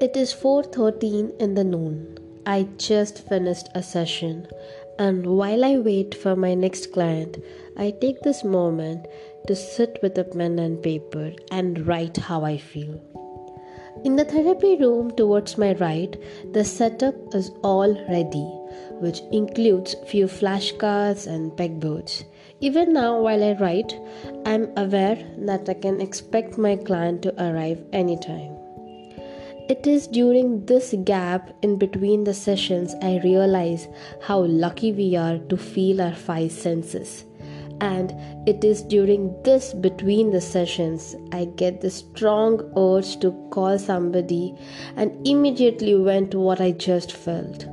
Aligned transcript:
It 0.00 0.16
is 0.16 0.32
4:13 0.32 1.32
in 1.38 1.54
the 1.54 1.62
noon. 1.62 2.16
I 2.46 2.68
just 2.78 3.18
finished 3.28 3.68
a 3.74 3.82
session 3.82 4.46
and 4.98 5.26
while 5.26 5.62
I 5.62 5.76
wait 5.76 6.14
for 6.14 6.34
my 6.34 6.54
next 6.54 6.92
client, 6.94 7.36
I 7.76 7.90
take 7.90 8.20
this 8.22 8.42
moment 8.42 9.06
to 9.46 9.54
sit 9.54 9.98
with 10.02 10.16
a 10.16 10.24
pen 10.24 10.58
and 10.58 10.82
paper 10.82 11.32
and 11.50 11.86
write 11.86 12.16
how 12.16 12.44
I 12.44 12.56
feel. 12.56 12.94
In 14.04 14.16
the 14.16 14.24
therapy 14.24 14.76
room 14.76 15.10
towards 15.10 15.58
my 15.58 15.72
right, 15.74 16.16
the 16.52 16.64
setup 16.64 17.34
is 17.34 17.50
all 17.62 17.92
ready, 18.08 18.46
which 19.00 19.20
includes 19.32 19.96
few 20.06 20.26
flashcards 20.26 21.26
and 21.26 21.52
pegboards. 21.52 22.24
Even 22.60 22.94
now, 22.94 23.20
while 23.20 23.44
I 23.44 23.52
write, 23.52 23.98
I'm 24.46 24.70
aware 24.78 25.18
that 25.50 25.68
I 25.68 25.74
can 25.74 26.00
expect 26.00 26.56
my 26.56 26.76
client 26.76 27.20
to 27.22 27.34
arrive 27.42 27.84
anytime. 27.92 28.59
It 29.70 29.86
is 29.86 30.08
during 30.08 30.66
this 30.66 30.92
gap 31.04 31.50
in 31.62 31.76
between 31.78 32.24
the 32.24 32.34
sessions 32.34 32.96
I 33.00 33.20
realize 33.22 33.86
how 34.20 34.40
lucky 34.40 34.90
we 34.92 35.14
are 35.14 35.38
to 35.38 35.56
feel 35.56 36.02
our 36.02 36.12
five 36.12 36.50
senses. 36.50 37.24
And 37.80 38.12
it 38.48 38.64
is 38.64 38.82
during 38.82 39.40
this 39.44 39.72
between 39.72 40.32
the 40.32 40.40
sessions 40.40 41.14
I 41.30 41.44
get 41.44 41.80
the 41.80 41.90
strong 41.90 42.72
urge 42.76 43.20
to 43.20 43.30
call 43.52 43.78
somebody 43.78 44.56
and 44.96 45.24
immediately 45.24 45.94
went 45.94 46.32
to 46.32 46.40
what 46.40 46.60
I 46.60 46.72
just 46.72 47.12
felt. 47.12 47.64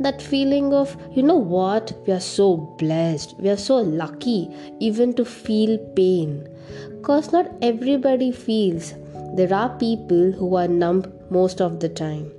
That 0.00 0.20
feeling 0.20 0.74
of, 0.74 0.94
you 1.12 1.22
know 1.22 1.42
what, 1.56 1.94
we 2.06 2.12
are 2.12 2.20
so 2.20 2.58
blessed, 2.78 3.36
we 3.38 3.48
are 3.48 3.56
so 3.56 3.78
lucky 3.78 4.54
even 4.80 5.14
to 5.14 5.24
feel 5.24 5.78
pain. 5.96 6.46
Because 6.90 7.32
not 7.32 7.50
everybody 7.62 8.32
feels. 8.32 8.92
There 9.34 9.54
are 9.54 9.70
people 9.78 10.32
who 10.32 10.56
are 10.56 10.68
numb 10.68 11.10
most 11.30 11.60
of 11.60 11.80
the 11.80 11.88
time. 11.88 12.30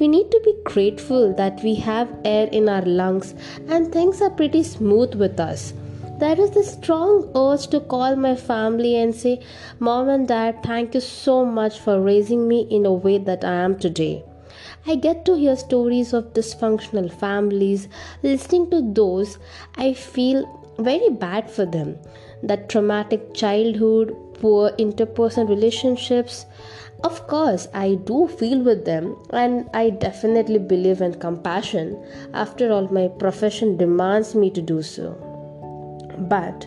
We 0.00 0.08
need 0.08 0.30
to 0.32 0.40
be 0.44 0.54
grateful 0.64 1.32
that 1.34 1.62
we 1.62 1.76
have 1.76 2.08
air 2.24 2.48
in 2.50 2.68
our 2.68 2.82
lungs 2.82 3.34
and 3.68 3.92
things 3.92 4.20
are 4.20 4.30
pretty 4.30 4.64
smooth 4.64 5.14
with 5.14 5.38
us. 5.38 5.72
There 6.18 6.40
is 6.40 6.50
this 6.50 6.72
strong 6.72 7.30
urge 7.36 7.68
to 7.68 7.80
call 7.80 8.16
my 8.16 8.34
family 8.34 8.96
and 8.96 9.14
say, 9.14 9.40
Mom 9.78 10.08
and 10.08 10.26
Dad, 10.26 10.62
thank 10.64 10.94
you 10.94 11.00
so 11.00 11.44
much 11.44 11.78
for 11.78 12.00
raising 12.00 12.48
me 12.48 12.66
in 12.70 12.86
a 12.86 12.92
way 12.92 13.18
that 13.18 13.44
I 13.44 13.54
am 13.54 13.78
today. 13.78 14.24
I 14.86 14.96
get 14.96 15.24
to 15.26 15.34
hear 15.34 15.56
stories 15.56 16.12
of 16.12 16.32
dysfunctional 16.34 17.12
families. 17.12 17.88
Listening 18.22 18.70
to 18.70 18.80
those, 18.92 19.38
I 19.76 19.94
feel 19.94 20.60
very 20.78 21.10
bad 21.10 21.50
for 21.50 21.64
them. 21.64 21.98
That 22.42 22.68
traumatic 22.68 23.34
childhood, 23.34 24.16
poor 24.40 24.70
interpersonal 24.72 25.48
relationships. 25.48 26.46
Of 27.02 27.26
course, 27.26 27.68
I 27.74 27.94
do 27.94 28.28
feel 28.28 28.60
with 28.60 28.84
them, 28.84 29.16
and 29.30 29.68
I 29.74 29.90
definitely 29.90 30.58
believe 30.58 31.00
in 31.00 31.14
compassion. 31.14 32.02
After 32.32 32.72
all, 32.72 32.88
my 32.88 33.08
profession 33.08 33.76
demands 33.76 34.34
me 34.34 34.50
to 34.50 34.62
do 34.62 34.80
so. 34.82 35.12
But 36.18 36.66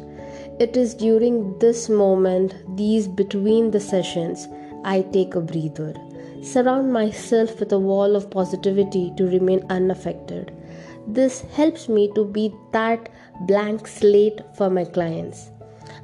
it 0.59 0.75
is 0.75 0.93
during 0.93 1.57
this 1.59 1.89
moment, 1.89 2.53
these 2.77 3.07
between 3.07 3.71
the 3.71 3.79
sessions, 3.79 4.47
I 4.83 5.01
take 5.01 5.35
a 5.35 5.41
breather. 5.41 5.93
Surround 6.41 6.93
myself 6.93 7.59
with 7.59 7.71
a 7.71 7.79
wall 7.79 8.15
of 8.15 8.29
positivity 8.29 9.11
to 9.17 9.25
remain 9.25 9.65
unaffected. 9.69 10.51
This 11.07 11.41
helps 11.41 11.87
me 11.89 12.11
to 12.15 12.25
be 12.25 12.53
that 12.73 13.09
blank 13.47 13.87
slate 13.87 14.41
for 14.55 14.69
my 14.69 14.85
clients. 14.85 15.51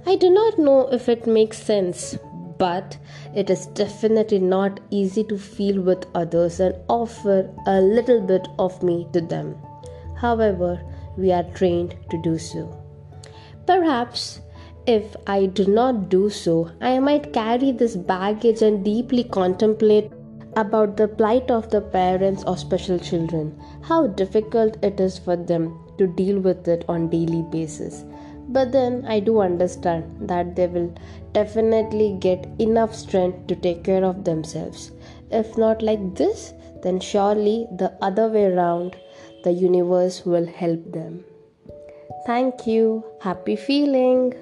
I 0.06 0.16
do 0.16 0.30
not 0.30 0.60
know 0.60 0.88
if 0.92 1.08
it 1.08 1.28
makes 1.28 1.58
sense, 1.62 2.18
but 2.58 2.98
it 3.36 3.50
is 3.50 3.68
definitely 3.68 4.40
not 4.40 4.80
easy 4.90 5.24
to 5.26 5.38
feel 5.38 5.82
with 5.82 6.06
others 6.14 6.60
and 6.60 6.76
offer 6.88 7.50
a 7.66 7.80
little 7.82 8.22
bit 8.22 8.48
of 8.60 8.82
me 8.84 9.08
to 9.14 9.22
them. 9.22 9.56
However, 10.16 10.82
we 11.18 11.32
are 11.32 11.44
trained 11.44 11.96
to 12.10 12.22
do 12.22 12.38
so. 12.38 12.78
Perhaps 13.66 14.42
if 14.86 15.16
I 15.28 15.46
do 15.46 15.66
not 15.66 16.10
do 16.10 16.30
so, 16.30 16.70
I 16.82 17.00
might 17.00 17.32
carry 17.32 17.72
this 17.72 17.96
baggage 17.96 18.62
and 18.62 18.84
deeply 18.84 19.24
contemplate 19.24 20.12
about 20.56 20.98
the 20.98 21.08
plight 21.08 21.50
of 21.50 21.70
the 21.70 21.82
parents 21.82 22.44
of 22.44 22.60
special 22.60 23.00
children, 23.00 23.58
how 23.82 24.08
difficult 24.08 24.78
it 24.84 25.00
is 25.00 25.18
for 25.18 25.36
them 25.36 25.80
to 25.98 26.08
deal 26.08 26.40
with 26.40 26.68
it 26.68 26.84
on 26.88 27.10
daily 27.10 27.44
basis 27.52 28.04
but 28.50 28.72
then 28.72 29.06
I 29.08 29.20
do 29.20 29.40
understand 29.42 30.28
that 30.30 30.56
they 30.56 30.68
will 30.68 30.94
definitely 31.34 32.18
get 32.20 32.48
enough 32.60 32.96
strength 32.96 33.48
to 33.48 33.56
take 33.56 33.84
care 33.84 34.04
of 34.04 34.24
themselves. 34.24 34.92
If 35.32 35.58
not 35.58 35.82
like 35.82 36.16
this, 36.16 36.54
then 36.84 37.00
surely 37.00 37.68
the 37.78 37.94
other 38.02 38.28
way 38.28 38.46
around, 38.46 38.96
the 39.44 39.52
universe 39.52 40.26
will 40.26 40.46
help 40.46 40.92
them. 40.92 41.26
Thank 42.26 42.68
you. 42.68 43.04
Happy 43.22 43.56
feeling. 43.56 44.34